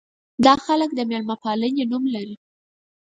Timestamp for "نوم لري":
1.91-2.35